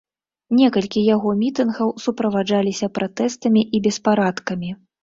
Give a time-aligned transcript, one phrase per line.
[0.59, 4.69] Некалькі яго мітынгаў суправаджаліся пратэстамі і беспарадкамі.